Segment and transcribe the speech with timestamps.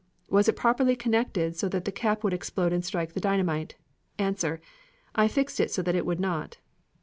[0.29, 3.75] Was it properly connected so that the cap would explode and strike the dynamite?
[4.17, 4.33] A.
[5.13, 6.57] I fixed it so that it would not.